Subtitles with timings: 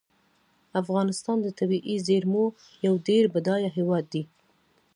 [0.81, 2.45] افغانستان د طبیعي زیرمو
[2.85, 4.23] یو ډیر بډایه هیواد دی.